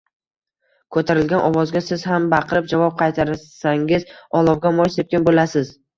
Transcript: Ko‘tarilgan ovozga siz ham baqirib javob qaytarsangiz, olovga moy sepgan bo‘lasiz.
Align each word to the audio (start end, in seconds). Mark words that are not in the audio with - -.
Ko‘tarilgan 0.95 1.43
ovozga 1.49 1.83
siz 1.89 2.05
ham 2.11 2.25
baqirib 2.31 2.71
javob 2.73 2.95
qaytarsangiz, 3.03 4.09
olovga 4.41 4.73
moy 4.79 4.95
sepgan 4.97 5.29
bo‘lasiz. 5.29 5.71